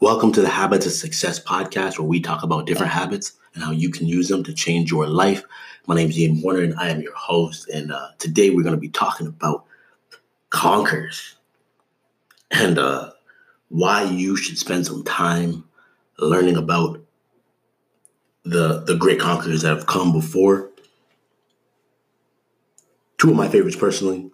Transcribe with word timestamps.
Welcome 0.00 0.32
to 0.32 0.40
the 0.40 0.48
Habits 0.48 0.86
of 0.86 0.92
Success 0.92 1.38
podcast, 1.38 1.98
where 1.98 2.08
we 2.08 2.20
talk 2.20 2.42
about 2.42 2.66
different 2.66 2.90
habits 2.90 3.34
and 3.54 3.62
how 3.62 3.70
you 3.70 3.90
can 3.90 4.08
use 4.08 4.28
them 4.28 4.42
to 4.42 4.52
change 4.52 4.90
your 4.90 5.06
life. 5.06 5.44
My 5.86 5.94
name 5.94 6.10
is 6.10 6.18
Ian 6.18 6.42
Warner, 6.42 6.62
and 6.62 6.74
I 6.74 6.88
am 6.88 7.00
your 7.00 7.14
host. 7.14 7.68
And 7.68 7.92
uh, 7.92 8.08
today 8.18 8.50
we're 8.50 8.64
going 8.64 8.74
to 8.74 8.80
be 8.80 8.88
talking 8.88 9.28
about 9.28 9.64
conquers 10.50 11.36
and 12.50 12.76
uh, 12.76 13.12
why 13.68 14.02
you 14.02 14.36
should 14.36 14.58
spend 14.58 14.84
some 14.84 15.04
time 15.04 15.64
learning 16.18 16.56
about 16.56 17.00
the 18.42 18.80
the 18.80 18.96
great 18.96 19.20
conquerors 19.20 19.62
that 19.62 19.76
have 19.76 19.86
come 19.86 20.12
before. 20.12 20.70
Two 23.18 23.30
of 23.30 23.36
my 23.36 23.48
favorites, 23.48 23.76
personally, 23.76 24.28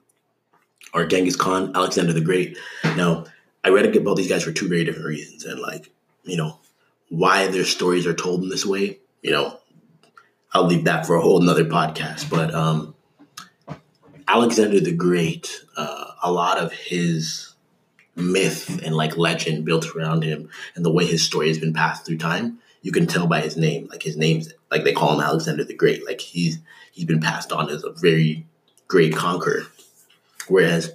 are 0.95 1.07
Genghis 1.07 1.37
Khan, 1.37 1.71
Alexander 1.77 2.15
the 2.15 2.23
Great. 2.23 2.57
Now, 2.97 3.27
I 3.63 3.69
read 3.69 3.95
about 3.95 4.17
these 4.17 4.29
guys 4.29 4.45
for 4.45 4.53
two 4.53 4.69
very 4.69 4.85
different 4.85 5.07
reasons, 5.07 5.45
and 5.45 5.61
like 5.61 5.91
you 6.25 6.37
know 6.37 6.59
why 7.09 7.49
their 7.49 7.65
stories 7.65 8.07
are 8.07 8.15
told 8.15 8.43
in 8.43 8.49
this 8.49 8.65
way. 8.65 8.99
You 9.23 9.33
know, 9.33 9.59
I'll 10.53 10.67
leave 10.67 10.85
that 10.85 11.07
for 11.07 11.17
a 11.17 11.21
whole 11.21 11.43
another 11.43 11.65
podcast. 11.65 12.31
But 12.31 12.55
um, 12.55 12.95
Alexander 14.27 14.81
the 14.81 14.95
Great, 14.95 15.63
uh, 15.77 16.13
a 16.23 16.33
lot 16.33 16.59
of 16.59 16.73
his 16.73 17.55
myth 18.17 18.83
and 18.83 18.95
like 18.97 19.17
legend 19.17 19.65
built 19.65 19.95
around 19.95 20.25
him, 20.25 20.49
and 20.75 20.85
the 20.85 20.93
way 20.93 21.05
his 21.05 21.23
story 21.23 21.49
has 21.49 21.59
been 21.59 21.75
passed 21.75 22.07
through 22.07 22.19
time, 22.19 22.59
you 22.83 22.93
can 22.93 23.07
tell 23.07 23.27
by 23.27 23.41
his 23.41 23.57
name. 23.57 23.89
Like 23.91 24.03
his 24.03 24.17
name's 24.17 24.53
like 24.71 24.85
they 24.85 24.93
call 24.93 25.15
him 25.15 25.21
Alexander 25.21 25.65
the 25.65 25.75
Great. 25.75 26.07
Like 26.07 26.21
he's 26.21 26.59
he's 26.93 27.05
been 27.05 27.21
passed 27.21 27.53
on 27.53 27.69
as 27.69 27.85
a 27.85 27.93
very 27.93 28.47
great 28.89 29.15
conqueror, 29.15 29.67
whereas 30.49 30.93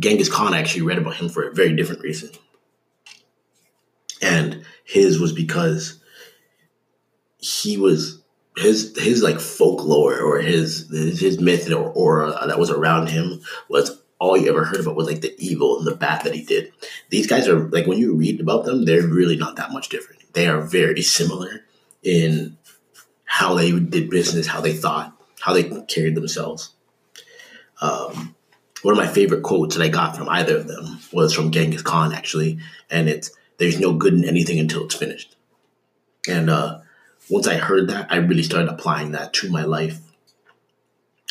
Genghis 0.00 0.28
Khan 0.28 0.54
actually 0.54 0.82
read 0.82 0.98
about 0.98 1.16
him 1.16 1.28
for 1.28 1.42
a 1.42 1.54
very 1.54 1.74
different 1.76 2.02
reason. 2.02 2.30
And 4.22 4.64
his 4.84 5.20
was 5.20 5.32
because 5.32 6.00
he 7.38 7.76
was 7.76 8.20
his 8.56 8.96
his 8.98 9.22
like 9.22 9.40
folklore 9.40 10.20
or 10.20 10.40
his 10.40 10.88
his, 10.90 11.40
myth 11.40 11.70
or 11.70 11.90
aura 11.90 12.46
that 12.46 12.58
was 12.58 12.70
around 12.70 13.08
him 13.08 13.40
was 13.68 14.02
all 14.18 14.36
you 14.36 14.50
ever 14.50 14.64
heard 14.64 14.80
about 14.80 14.96
was 14.96 15.06
like 15.06 15.22
the 15.22 15.34
evil 15.38 15.78
and 15.78 15.86
the 15.86 15.94
bad 15.94 16.22
that 16.24 16.34
he 16.34 16.42
did. 16.42 16.72
These 17.08 17.26
guys 17.26 17.48
are 17.48 17.68
like 17.68 17.86
when 17.86 17.98
you 17.98 18.14
read 18.14 18.40
about 18.40 18.64
them, 18.64 18.84
they're 18.84 19.06
really 19.06 19.36
not 19.36 19.56
that 19.56 19.72
much 19.72 19.88
different. 19.88 20.20
They 20.34 20.46
are 20.46 20.60
very 20.60 21.02
similar 21.02 21.64
in 22.02 22.58
how 23.24 23.54
they 23.54 23.70
did 23.78 24.10
business, 24.10 24.46
how 24.46 24.60
they 24.60 24.74
thought, 24.74 25.16
how 25.40 25.54
they 25.54 25.64
carried 25.88 26.14
themselves. 26.14 26.74
Um, 27.80 28.34
one 28.82 28.92
of 28.92 28.98
my 28.98 29.06
favorite 29.06 29.42
quotes 29.42 29.76
that 29.76 29.82
I 29.84 29.88
got 29.88 30.16
from 30.16 30.28
either 30.28 30.56
of 30.56 30.66
them 30.66 31.00
was 31.12 31.34
from 31.34 31.50
Genghis 31.50 31.82
Khan, 31.82 32.12
actually, 32.12 32.58
and 32.90 33.08
it's 33.08 33.30
"There's 33.58 33.78
no 33.80 33.92
good 33.92 34.14
in 34.14 34.24
anything 34.24 34.58
until 34.58 34.84
it's 34.84 34.94
finished." 34.94 35.36
And 36.28 36.50
uh, 36.50 36.80
once 37.28 37.46
I 37.46 37.56
heard 37.56 37.88
that, 37.88 38.10
I 38.10 38.16
really 38.16 38.42
started 38.42 38.70
applying 38.70 39.12
that 39.12 39.32
to 39.34 39.50
my 39.50 39.64
life 39.64 39.98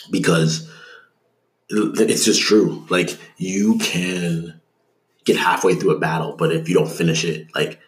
because 0.10 0.70
it's 1.70 2.26
just 2.26 2.42
true. 2.42 2.86
Like 2.90 3.18
you 3.38 3.78
can 3.80 4.60
get 5.26 5.38
halfway 5.38 5.76
through 5.76 5.96
a 5.96 6.00
battle, 6.00 6.36
but 6.38 6.52
if 6.52 6.68
you 6.70 6.76
don't 6.76 6.90
finish 6.90 7.24
it, 7.24 7.48
like 7.56 7.80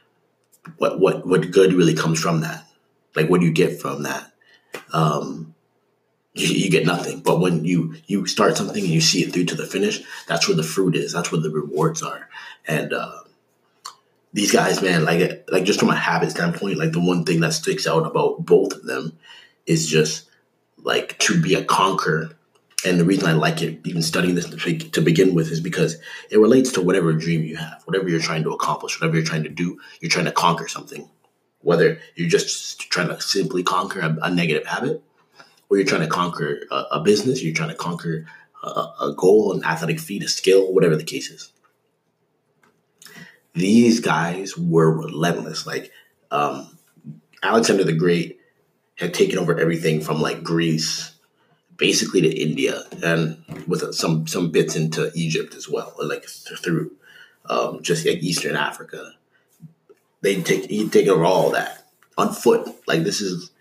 what 0.78 1.00
what 1.00 1.26
what 1.26 1.52
good 1.52 1.74
really 1.74 1.96
comes 1.96 2.20
from 2.20 2.42
that? 2.42 2.66
Like 3.16 3.30
what 3.30 3.42
do 3.42 3.48
you 3.48 3.54
get 3.54 3.82
from 3.82 4.04
that? 4.04 4.32
Um, 4.94 5.56
you, 6.34 6.70
get 6.70 6.86
nothing. 6.86 7.22
But 7.22 7.40
when 7.40 7.66
you 7.66 7.96
you 8.08 8.26
start 8.26 8.58
something 8.58 8.84
and 8.84 8.94
you 8.94 9.02
see 9.02 9.24
it 9.24 9.34
through 9.34 9.46
to 9.46 9.56
the 9.56 9.66
finish, 9.66 10.02
that's 10.28 10.48
where 10.48 10.56
the 10.56 10.64
fruit 10.64 10.96
is. 10.96 11.12
That's 11.12 11.32
where 11.32 11.42
the 11.42 11.50
rewards 11.50 12.02
are. 12.02 12.30
And 12.68 12.94
uh, 12.94 13.24
these 14.34 14.52
guys, 14.52 14.82
man, 14.82 15.04
like 15.04 15.46
like 15.50 15.66
just 15.66 15.80
from 15.80 15.90
a 15.90 15.96
habit 15.96 16.32
standpoint, 16.32 16.78
like 16.78 16.94
the 16.94 17.06
one 17.06 17.26
thing 17.26 17.42
that 17.42 17.54
sticks 17.54 17.86
out 17.86 18.06
about 18.06 18.46
both 18.46 18.74
of 18.74 18.84
them 18.84 19.18
is 19.66 19.88
just 19.88 20.30
like 20.78 21.18
to 21.20 21.42
be 21.42 21.56
a 21.56 21.64
conqueror. 21.64 22.30
And 22.84 23.00
the 23.00 23.06
reason 23.06 23.28
I 23.28 23.34
like 23.34 23.62
it, 23.62 23.80
even 23.86 24.02
studying 24.02 24.34
this 24.34 24.50
to 24.50 25.02
begin 25.02 25.36
with, 25.36 25.52
is 25.52 25.60
because 25.60 25.98
it 26.32 26.40
relates 26.40 26.72
to 26.72 26.82
whatever 26.82 27.14
dream 27.14 27.44
you 27.44 27.56
have, 27.56 27.84
whatever 27.86 28.10
you're 28.10 28.20
trying 28.20 28.42
to 28.44 28.54
accomplish, 28.54 29.00
whatever 29.00 29.18
you're 29.18 29.26
trying 29.26 29.44
to 29.44 29.50
do. 29.50 29.80
You're 30.00 30.10
trying 30.10 30.26
to 30.26 30.32
conquer 30.32 30.68
something, 30.68 31.08
whether 31.60 32.00
you're 32.16 32.30
just 32.30 32.90
trying 32.90 33.10
to 33.10 33.22
simply 33.22 33.62
conquer 33.62 34.00
a, 34.00 34.18
a 34.24 34.32
negative 34.32 34.66
habit 34.66 35.04
or 35.72 35.78
you're 35.78 35.88
trying 35.88 36.02
to 36.02 36.08
conquer 36.08 36.64
a, 36.70 36.84
a 36.92 37.00
business, 37.00 37.42
you're 37.42 37.54
trying 37.54 37.70
to 37.70 37.76
conquer 37.76 38.26
a, 38.62 38.68
a 38.68 39.14
goal, 39.18 39.54
an 39.54 39.64
athletic 39.64 40.02
feat, 40.02 40.22
a 40.22 40.28
skill, 40.28 40.74
whatever 40.74 40.98
the 40.98 41.04
case 41.04 41.32
is. 41.32 41.52
These 43.54 44.02
guys 44.02 44.58
were 44.58 44.92
relentless. 44.92 45.66
Like 45.66 45.92
um, 46.30 46.78
Alexander 47.42 47.86
the 47.86 47.94
Great 47.94 48.40
had 48.96 49.14
taken 49.14 49.40
over 49.40 49.58
everything 49.58 50.02
from 50.02 50.22
like 50.22 50.44
Greece, 50.44 51.14
basically 51.78 52.22
to 52.22 52.30
India, 52.30 52.84
and 53.02 53.42
with 53.66 53.94
some 53.94 54.28
some 54.28 54.52
bits 54.52 54.76
into 54.76 55.10
Egypt 55.16 55.56
as 55.56 55.70
well, 55.70 55.96
like 56.00 56.26
through 56.26 56.92
um, 57.50 57.82
just 57.82 58.06
like 58.06 58.18
Eastern 58.18 58.58
Africa. 58.58 59.14
They 60.22 60.42
take 60.44 60.70
he'd 60.70 60.92
take 60.92 61.08
over 61.08 61.24
all 61.24 61.52
that 61.52 61.88
on 62.18 62.34
foot. 62.34 62.68
Like 62.88 63.04
this 63.04 63.22
is 63.22 63.52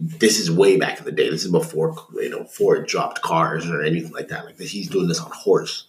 this 0.00 0.38
is 0.38 0.50
way 0.50 0.78
back 0.78 0.98
in 0.98 1.04
the 1.04 1.12
day. 1.12 1.28
This 1.28 1.44
is 1.44 1.50
before 1.50 1.94
you 2.14 2.30
know 2.30 2.44
Ford 2.44 2.86
dropped 2.86 3.20
cars 3.22 3.68
or 3.68 3.82
anything 3.82 4.12
like 4.12 4.28
that. 4.28 4.46
Like 4.46 4.56
this, 4.56 4.70
he's 4.70 4.88
doing 4.88 5.08
this 5.08 5.20
on 5.20 5.30
horse, 5.30 5.86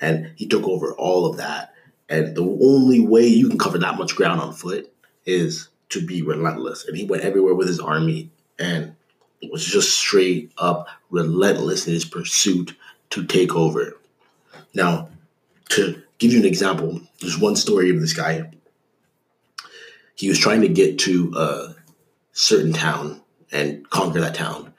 and 0.00 0.32
he 0.36 0.46
took 0.46 0.64
over 0.64 0.92
all 0.94 1.26
of 1.26 1.36
that. 1.38 1.74
And 2.08 2.36
the 2.36 2.42
only 2.42 3.00
way 3.00 3.26
you 3.26 3.48
can 3.48 3.58
cover 3.58 3.78
that 3.78 3.96
much 3.96 4.14
ground 4.14 4.40
on 4.40 4.52
foot 4.52 4.92
is 5.24 5.68
to 5.88 6.04
be 6.04 6.22
relentless. 6.22 6.86
And 6.86 6.96
he 6.96 7.04
went 7.04 7.22
everywhere 7.22 7.54
with 7.54 7.68
his 7.68 7.80
army 7.80 8.30
and 8.58 8.94
was 9.50 9.64
just 9.64 9.96
straight 9.96 10.52
up 10.58 10.86
relentless 11.10 11.86
in 11.86 11.94
his 11.94 12.04
pursuit 12.04 12.76
to 13.10 13.24
take 13.26 13.54
over. 13.54 13.98
Now, 14.74 15.08
to 15.70 16.02
give 16.18 16.32
you 16.32 16.40
an 16.40 16.46
example, 16.46 17.00
there's 17.20 17.38
one 17.38 17.56
story 17.56 17.90
of 17.90 18.00
this 18.00 18.12
guy. 18.12 18.50
He 20.14 20.28
was 20.28 20.38
trying 20.38 20.60
to 20.60 20.68
get 20.68 20.98
to 21.00 21.32
uh, 21.34 21.72
certain 22.32 22.72
town 22.72 23.20
and 23.50 23.88
conquer 23.90 24.20
that 24.20 24.34
town. 24.34 24.72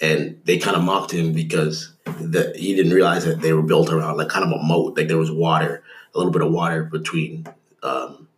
And 0.00 0.40
they 0.44 0.58
kind 0.58 0.76
of 0.76 0.84
mocked 0.84 1.10
him 1.10 1.32
because 1.32 1.92
the, 2.04 2.52
he 2.56 2.76
didn't 2.76 2.92
realize 2.92 3.24
that 3.24 3.40
they 3.40 3.52
were 3.52 3.62
built 3.62 3.90
around 3.90 4.16
like 4.16 4.28
kind 4.28 4.44
of 4.44 4.52
a 4.52 4.62
moat, 4.62 4.96
like 4.96 5.08
there 5.08 5.18
was 5.18 5.32
water, 5.32 5.82
a 6.14 6.18
little 6.18 6.32
bit 6.32 6.42
of 6.42 6.52
water 6.52 6.84
between 6.84 7.46
um, 7.82 8.28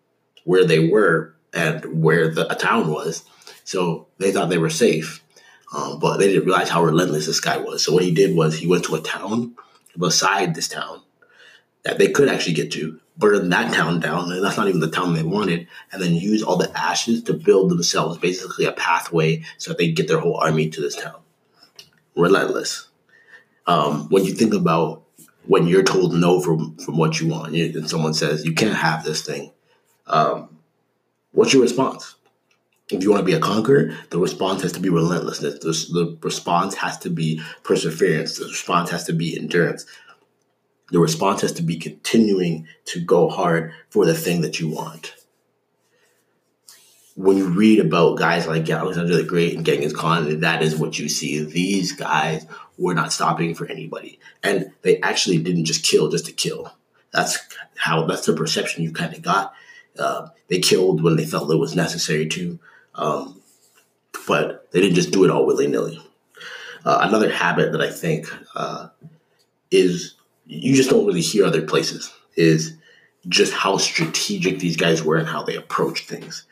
where 0.44 0.64
they 0.64 0.88
were 0.88 1.34
and 1.52 2.02
where 2.02 2.28
the 2.28 2.46
town 2.54 2.90
was. 2.90 3.24
So 3.64 4.06
they 4.18 4.32
thought 4.32 4.48
they 4.48 4.58
were 4.58 4.70
safe, 4.70 5.22
um, 5.74 5.98
but 5.98 6.16
they 6.16 6.28
didn't 6.28 6.46
realize 6.46 6.70
how 6.70 6.82
relentless 6.82 7.26
this 7.26 7.40
guy 7.40 7.58
was. 7.58 7.84
So 7.84 7.92
what 7.92 8.04
he 8.04 8.12
did 8.12 8.34
was 8.34 8.58
he 8.58 8.66
went 8.66 8.84
to 8.84 8.94
a 8.94 9.00
town 9.00 9.54
beside 9.98 10.54
this 10.54 10.68
town 10.68 11.02
that 11.82 11.98
they 11.98 12.08
could 12.08 12.28
actually 12.28 12.54
get 12.54 12.70
to, 12.72 13.00
burn 13.16 13.50
that 13.50 13.72
town 13.72 14.00
down, 14.00 14.30
and 14.32 14.42
that's 14.44 14.56
not 14.56 14.68
even 14.68 14.80
the 14.80 14.90
town 14.90 15.14
they 15.14 15.22
wanted, 15.22 15.66
and 15.92 16.02
then 16.02 16.14
use 16.14 16.42
all 16.42 16.56
the 16.56 16.70
ashes 16.78 17.22
to 17.22 17.34
build 17.34 17.70
themselves 17.70 18.18
basically 18.18 18.64
a 18.64 18.72
pathway 18.72 19.42
so 19.58 19.70
that 19.70 19.78
they 19.78 19.90
get 19.90 20.08
their 20.08 20.18
whole 20.18 20.36
army 20.36 20.68
to 20.68 20.80
this 20.80 20.96
town. 20.96 21.20
Relentless. 22.16 22.88
Um, 23.66 24.08
when 24.08 24.24
you 24.24 24.32
think 24.32 24.54
about 24.54 25.04
when 25.46 25.66
you're 25.66 25.82
told 25.82 26.14
no 26.14 26.40
from 26.40 26.76
from 26.78 26.96
what 26.96 27.20
you 27.20 27.28
want, 27.28 27.54
and 27.54 27.88
someone 27.88 28.14
says 28.14 28.44
you 28.44 28.54
can't 28.54 28.76
have 28.76 29.04
this 29.04 29.24
thing, 29.24 29.52
um, 30.06 30.58
what's 31.32 31.52
your 31.52 31.62
response? 31.62 32.16
If 32.90 33.04
you 33.04 33.10
want 33.10 33.20
to 33.20 33.26
be 33.26 33.34
a 33.34 33.40
conqueror, 33.40 33.96
the 34.10 34.18
response 34.18 34.62
has 34.62 34.72
to 34.72 34.80
be 34.80 34.88
relentlessness. 34.88 35.60
The, 35.60 35.70
the 35.92 36.18
response 36.22 36.74
has 36.74 36.98
to 36.98 37.10
be 37.10 37.40
perseverance. 37.62 38.38
The 38.38 38.46
response 38.46 38.90
has 38.90 39.04
to 39.04 39.12
be 39.12 39.38
endurance 39.38 39.86
the 40.90 40.98
response 40.98 41.40
has 41.42 41.52
to 41.52 41.62
be 41.62 41.76
continuing 41.76 42.66
to 42.86 43.00
go 43.00 43.28
hard 43.28 43.72
for 43.90 44.04
the 44.04 44.14
thing 44.14 44.40
that 44.42 44.60
you 44.60 44.68
want. 44.68 45.14
When 47.16 47.36
you 47.36 47.48
read 47.48 47.80
about 47.80 48.18
guys 48.18 48.46
like 48.46 48.68
Alexander 48.68 49.16
the 49.16 49.24
Great 49.24 49.54
and 49.54 49.66
Genghis 49.66 49.92
Khan, 49.92 50.40
that 50.40 50.62
is 50.62 50.76
what 50.76 50.98
you 50.98 51.08
see. 51.08 51.44
These 51.44 51.92
guys 51.92 52.46
were 52.78 52.94
not 52.94 53.12
stopping 53.12 53.54
for 53.54 53.66
anybody. 53.66 54.18
And 54.42 54.72
they 54.82 55.00
actually 55.00 55.38
didn't 55.38 55.66
just 55.66 55.84
kill 55.84 56.08
just 56.08 56.26
to 56.26 56.32
kill. 56.32 56.72
That's 57.12 57.38
how, 57.76 58.06
that's 58.06 58.26
the 58.26 58.32
perception 58.32 58.84
you 58.84 58.92
kind 58.92 59.14
of 59.14 59.22
got. 59.22 59.52
Uh, 59.98 60.28
they 60.48 60.60
killed 60.60 61.02
when 61.02 61.16
they 61.16 61.26
felt 61.26 61.50
it 61.50 61.56
was 61.56 61.76
necessary 61.76 62.26
to, 62.28 62.58
um, 62.94 63.40
but 64.26 64.70
they 64.70 64.80
didn't 64.80 64.94
just 64.94 65.10
do 65.10 65.24
it 65.24 65.30
all 65.30 65.46
willy 65.46 65.66
nilly. 65.66 66.00
Uh, 66.84 67.00
another 67.02 67.30
habit 67.30 67.72
that 67.72 67.82
I 67.82 67.90
think 67.90 68.32
uh, 68.54 68.88
is 69.70 70.14
you 70.50 70.74
just 70.74 70.90
don't 70.90 71.06
really 71.06 71.20
hear 71.20 71.46
other 71.46 71.62
places 71.62 72.12
is 72.34 72.76
just 73.28 73.52
how 73.52 73.76
strategic 73.76 74.58
these 74.58 74.76
guys 74.76 75.02
were 75.02 75.16
and 75.16 75.28
how 75.28 75.42
they 75.42 75.54
approach 75.54 76.06
things. 76.06 76.44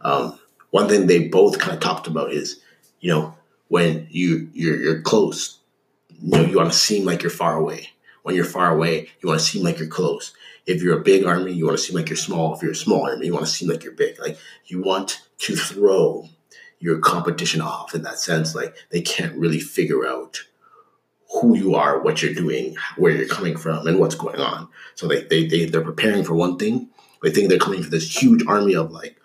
Um, 0.00 0.38
one 0.70 0.88
thing 0.88 1.06
they 1.06 1.28
both 1.28 1.60
kind 1.60 1.72
of 1.72 1.80
talked 1.80 2.08
about 2.08 2.32
is, 2.32 2.60
you 3.00 3.12
know, 3.12 3.34
when 3.68 4.08
you 4.10 4.48
you're, 4.52 4.80
you're 4.80 5.02
close, 5.02 5.60
you 6.08 6.30
know, 6.30 6.44
you 6.44 6.56
want 6.56 6.72
to 6.72 6.78
seem 6.78 7.04
like 7.04 7.22
you're 7.22 7.30
far 7.30 7.56
away. 7.56 7.90
When 8.22 8.34
you're 8.34 8.44
far 8.44 8.74
away, 8.74 9.10
you 9.20 9.28
want 9.28 9.40
to 9.40 9.46
seem 9.46 9.62
like 9.62 9.78
you're 9.78 9.86
close. 9.86 10.32
if 10.66 10.82
you're 10.82 10.98
a 10.98 11.02
big 11.02 11.24
army, 11.24 11.52
you 11.52 11.66
want 11.66 11.76
to 11.78 11.84
seem 11.84 11.94
like 11.94 12.08
you're 12.08 12.16
small. 12.16 12.54
If 12.54 12.62
you're 12.62 12.72
a 12.72 12.76
small 12.76 13.06
army, 13.06 13.26
you 13.26 13.34
want 13.34 13.46
to 13.46 13.52
seem 13.52 13.68
like 13.68 13.84
you're 13.84 13.92
big. 13.92 14.18
Like 14.18 14.38
you 14.66 14.82
want 14.82 15.20
to 15.40 15.54
throw 15.54 16.28
your 16.80 16.98
competition 16.98 17.60
off 17.60 17.94
in 17.94 18.02
that 18.02 18.18
sense. 18.18 18.54
Like 18.54 18.74
they 18.90 19.00
can't 19.00 19.36
really 19.36 19.60
figure 19.60 20.06
out 20.06 20.42
who 21.40 21.56
you 21.56 21.74
are, 21.74 22.00
what 22.00 22.22
you're 22.22 22.34
doing, 22.34 22.76
where 22.96 23.12
you're 23.12 23.26
coming 23.26 23.56
from, 23.56 23.86
and 23.86 23.98
what's 23.98 24.14
going 24.14 24.40
on. 24.40 24.68
So 24.94 25.08
they, 25.08 25.24
they, 25.24 25.46
they 25.46 25.64
they're 25.66 25.80
preparing 25.82 26.24
for 26.24 26.34
one 26.34 26.58
thing. 26.58 26.88
They 27.22 27.30
think 27.30 27.48
they're 27.48 27.58
coming 27.58 27.82
for 27.82 27.90
this 27.90 28.22
huge 28.22 28.44
army 28.46 28.76
of 28.76 28.92
like, 28.92 29.16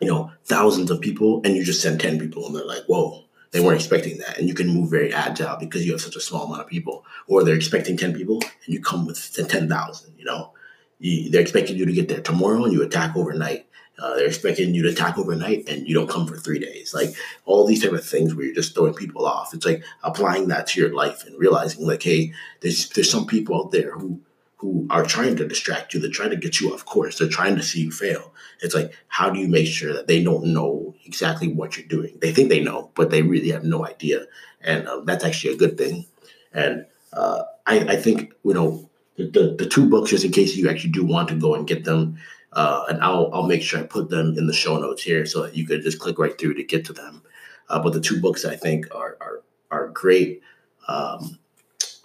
you 0.00 0.08
know, 0.08 0.32
thousands 0.44 0.90
of 0.90 1.00
people, 1.00 1.40
and 1.44 1.56
you 1.56 1.64
just 1.64 1.80
send 1.80 2.00
10 2.00 2.18
people, 2.18 2.46
and 2.46 2.54
they're 2.54 2.66
like, 2.66 2.84
whoa, 2.86 3.24
they 3.52 3.60
weren't 3.60 3.76
expecting 3.76 4.18
that. 4.18 4.38
And 4.38 4.48
you 4.48 4.54
can 4.54 4.68
move 4.68 4.90
very 4.90 5.12
agile 5.12 5.56
because 5.56 5.86
you 5.86 5.92
have 5.92 6.00
such 6.00 6.16
a 6.16 6.20
small 6.20 6.46
amount 6.46 6.62
of 6.62 6.66
people. 6.66 7.04
Or 7.28 7.44
they're 7.44 7.54
expecting 7.54 7.96
10 7.96 8.12
people, 8.14 8.40
and 8.42 8.74
you 8.74 8.82
come 8.82 9.06
with 9.06 9.32
10,000, 9.32 10.14
you 10.18 10.24
know. 10.24 10.52
You, 10.98 11.30
they're 11.30 11.40
expecting 11.40 11.76
you 11.76 11.86
to 11.86 11.92
get 11.92 12.08
there 12.08 12.20
tomorrow, 12.20 12.64
and 12.64 12.72
you 12.72 12.82
attack 12.82 13.16
overnight. 13.16 13.66
Uh, 13.98 14.14
they're 14.16 14.26
expecting 14.26 14.74
you 14.74 14.82
to 14.82 14.88
attack 14.88 15.16
overnight 15.16 15.68
and 15.68 15.86
you 15.86 15.94
don't 15.94 16.10
come 16.10 16.26
for 16.26 16.36
three 16.36 16.58
days. 16.58 16.92
Like 16.92 17.10
all 17.44 17.64
these 17.64 17.82
type 17.82 17.92
of 17.92 18.04
things 18.04 18.34
where 18.34 18.44
you're 18.44 18.54
just 18.54 18.74
throwing 18.74 18.94
people 18.94 19.24
off. 19.24 19.54
It's 19.54 19.64
like 19.64 19.84
applying 20.02 20.48
that 20.48 20.66
to 20.68 20.80
your 20.80 20.92
life 20.92 21.24
and 21.24 21.38
realizing 21.38 21.86
like, 21.86 22.02
hey, 22.02 22.32
there's 22.60 22.88
there's 22.90 23.10
some 23.10 23.26
people 23.26 23.56
out 23.56 23.70
there 23.70 23.92
who 23.92 24.20
who 24.64 24.86
are 24.88 25.04
trying 25.04 25.36
to 25.36 25.46
distract 25.46 25.92
you. 25.92 26.00
They're 26.00 26.10
trying 26.10 26.30
to 26.30 26.36
get 26.36 26.58
you 26.58 26.72
off 26.72 26.86
course. 26.86 27.18
They're 27.18 27.28
trying 27.28 27.56
to 27.56 27.62
see 27.62 27.82
you 27.82 27.92
fail. 27.92 28.32
It's 28.62 28.74
like, 28.74 28.94
how 29.08 29.28
do 29.28 29.38
you 29.38 29.46
make 29.46 29.66
sure 29.66 29.92
that 29.92 30.06
they 30.06 30.22
don't 30.22 30.46
know 30.46 30.94
exactly 31.04 31.48
what 31.48 31.76
you're 31.76 31.86
doing? 31.86 32.16
They 32.20 32.32
think 32.32 32.48
they 32.48 32.60
know, 32.62 32.90
but 32.94 33.10
they 33.10 33.20
really 33.20 33.50
have 33.50 33.64
no 33.64 33.86
idea. 33.86 34.24
And 34.62 34.88
um, 34.88 35.04
that's 35.04 35.22
actually 35.22 35.54
a 35.54 35.58
good 35.58 35.76
thing. 35.76 36.06
And 36.54 36.86
uh, 37.12 37.42
I, 37.66 37.80
I 37.80 37.96
think, 37.96 38.32
you 38.42 38.54
know, 38.54 38.88
the, 39.16 39.26
the, 39.26 39.56
the, 39.64 39.68
two 39.68 39.88
books, 39.88 40.10
just 40.10 40.24
in 40.24 40.32
case 40.32 40.56
you 40.56 40.68
actually 40.68 40.90
do 40.90 41.04
want 41.04 41.28
to 41.28 41.34
go 41.34 41.54
and 41.54 41.66
get 41.66 41.84
them, 41.84 42.16
uh, 42.54 42.84
and 42.88 43.02
I'll, 43.02 43.30
I'll 43.32 43.46
make 43.46 43.62
sure 43.62 43.80
I 43.80 43.84
put 43.84 44.10
them 44.10 44.36
in 44.38 44.46
the 44.46 44.52
show 44.52 44.78
notes 44.78 45.02
here 45.02 45.26
so 45.26 45.42
that 45.42 45.56
you 45.56 45.66
could 45.66 45.82
just 45.82 45.98
click 45.98 46.18
right 46.18 46.36
through 46.36 46.54
to 46.54 46.64
get 46.64 46.84
to 46.86 46.92
them. 46.92 47.22
Uh, 47.68 47.82
but 47.82 47.92
the 47.92 48.00
two 48.00 48.20
books 48.20 48.44
I 48.44 48.56
think 48.56 48.86
are, 48.94 49.16
are, 49.20 49.42
are 49.70 49.88
great. 49.88 50.42
Um, 50.88 51.38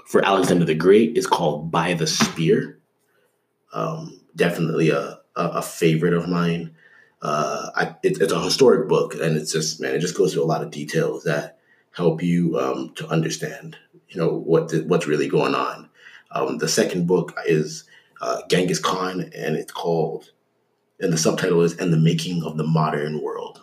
for 0.05 0.25
Alexander 0.25 0.65
the 0.65 0.73
Great 0.73 1.17
is 1.17 1.27
called 1.27 1.69
By 1.69 1.93
the 1.93 2.07
Spear. 2.07 2.79
Um, 3.73 4.19
definitely 4.35 4.89
a, 4.89 5.19
a, 5.35 5.43
a, 5.43 5.61
favorite 5.61 6.13
of 6.13 6.27
mine. 6.27 6.75
Uh, 7.21 7.69
I, 7.75 7.83
it, 8.01 8.19
it's 8.19 8.33
a 8.33 8.41
historic 8.41 8.89
book, 8.89 9.13
and 9.13 9.37
it's 9.37 9.51
just 9.51 9.79
man, 9.79 9.93
it 9.93 9.99
just 9.99 10.17
goes 10.17 10.33
through 10.33 10.43
a 10.43 10.45
lot 10.45 10.63
of 10.63 10.71
details 10.71 11.25
that 11.25 11.59
help 11.91 12.23
you 12.23 12.57
um, 12.57 12.93
to 12.95 13.07
understand, 13.09 13.77
you 14.07 14.19
know, 14.19 14.33
what 14.33 14.69
the, 14.69 14.83
what's 14.85 15.05
really 15.05 15.27
going 15.27 15.53
on. 15.53 15.89
Um, 16.31 16.57
the 16.57 16.67
second 16.67 17.05
book 17.05 17.37
is 17.45 17.83
uh, 18.21 18.41
Genghis 18.49 18.79
Khan, 18.79 19.29
and 19.35 19.55
it's 19.55 19.71
called, 19.71 20.31
and 20.99 21.13
the 21.13 21.17
subtitle 21.17 21.61
is 21.61 21.77
"And 21.77 21.93
the 21.93 21.97
Making 21.97 22.43
of 22.43 22.57
the 22.57 22.63
Modern 22.63 23.21
World." 23.21 23.61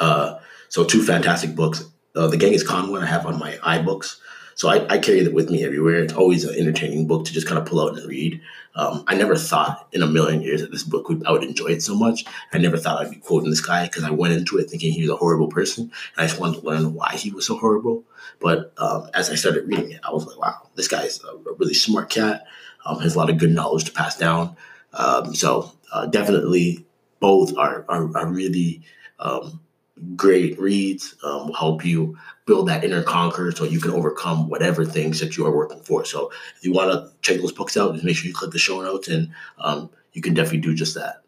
Uh, 0.00 0.38
so 0.68 0.84
two 0.84 1.02
fantastic 1.02 1.54
books. 1.54 1.84
Uh, 2.14 2.26
the 2.26 2.36
Genghis 2.36 2.62
Khan 2.62 2.90
one 2.90 3.02
I 3.02 3.06
have 3.06 3.26
on 3.26 3.38
my 3.38 3.52
iBooks. 3.62 4.16
So 4.54 4.68
I, 4.68 4.86
I 4.88 4.98
carry 4.98 5.20
it 5.20 5.32
with 5.32 5.50
me 5.50 5.64
everywhere. 5.64 6.02
It's 6.02 6.12
always 6.12 6.44
an 6.44 6.54
entertaining 6.54 7.06
book 7.06 7.24
to 7.24 7.32
just 7.32 7.46
kind 7.46 7.58
of 7.58 7.66
pull 7.66 7.80
out 7.80 7.96
and 7.96 8.06
read. 8.06 8.40
Um, 8.74 9.04
I 9.06 9.14
never 9.14 9.36
thought 9.36 9.88
in 9.92 10.02
a 10.02 10.06
million 10.06 10.40
years 10.40 10.60
that 10.60 10.70
this 10.70 10.82
book 10.82 11.08
would 11.08 11.24
I 11.26 11.32
would 11.32 11.42
enjoy 11.42 11.66
it 11.66 11.82
so 11.82 11.94
much. 11.94 12.24
I 12.52 12.58
never 12.58 12.76
thought 12.76 13.00
I'd 13.00 13.10
be 13.10 13.16
quoting 13.16 13.50
this 13.50 13.60
guy 13.60 13.86
because 13.86 14.04
I 14.04 14.10
went 14.10 14.34
into 14.34 14.58
it 14.58 14.70
thinking 14.70 14.92
he 14.92 15.02
was 15.02 15.10
a 15.10 15.16
horrible 15.16 15.48
person, 15.48 15.84
and 15.84 16.24
I 16.24 16.26
just 16.26 16.40
wanted 16.40 16.60
to 16.60 16.66
learn 16.66 16.94
why 16.94 17.12
he 17.16 17.30
was 17.30 17.46
so 17.46 17.56
horrible. 17.56 18.04
But 18.40 18.72
um, 18.78 19.08
as 19.14 19.30
I 19.30 19.34
started 19.34 19.66
reading 19.66 19.92
it, 19.92 20.00
I 20.04 20.12
was 20.12 20.26
like, 20.26 20.38
wow, 20.38 20.68
this 20.74 20.88
guy's 20.88 21.22
a, 21.24 21.36
really 21.58 21.74
smart 21.74 22.10
cat. 22.10 22.46
Um, 22.84 22.98
has 23.00 23.14
a 23.14 23.18
lot 23.18 23.30
of 23.30 23.38
good 23.38 23.50
knowledge 23.50 23.84
to 23.84 23.92
pass 23.92 24.18
down. 24.18 24.56
Um, 24.94 25.34
so 25.34 25.72
uh, 25.92 26.06
definitely, 26.06 26.84
both 27.20 27.56
are 27.56 27.84
are, 27.88 28.16
are 28.16 28.26
really 28.26 28.82
um, 29.18 29.60
great 30.16 30.58
reads 30.58 31.14
um, 31.22 31.46
will 31.46 31.54
help 31.54 31.84
you 31.84 32.16
build 32.46 32.68
that 32.68 32.84
inner 32.84 33.02
conquer 33.02 33.52
so 33.52 33.64
you 33.64 33.80
can 33.80 33.92
overcome 33.92 34.48
whatever 34.48 34.84
things 34.84 35.20
that 35.20 35.36
you 35.36 35.46
are 35.46 35.54
working 35.54 35.80
for. 35.80 36.04
So 36.04 36.32
if 36.56 36.64
you 36.64 36.72
want 36.72 36.90
to 36.90 37.10
check 37.22 37.40
those 37.40 37.52
books 37.52 37.76
out, 37.76 37.92
just 37.92 38.04
make 38.04 38.16
sure 38.16 38.26
you 38.26 38.34
click 38.34 38.50
the 38.50 38.58
show 38.58 38.82
notes 38.82 39.08
and 39.08 39.30
um, 39.58 39.90
you 40.12 40.22
can 40.22 40.34
definitely 40.34 40.60
do 40.60 40.74
just 40.74 40.94
that. 40.94 41.21